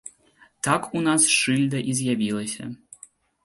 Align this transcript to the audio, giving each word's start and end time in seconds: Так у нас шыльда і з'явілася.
Так 0.67 0.87
у 0.97 1.03
нас 1.09 1.29
шыльда 1.35 1.85
і 1.91 1.97
з'явілася. 2.03 2.75